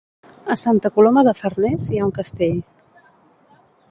A 0.53 0.55
Santa 0.61 0.89
Coloma 0.95 1.25
de 1.27 1.33
Farners 1.41 1.91
hi 1.95 2.01
ha 2.01 2.07
un 2.09 2.15
castell. 2.17 2.59